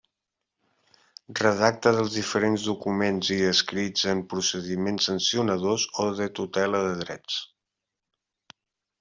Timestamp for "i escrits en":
3.35-4.25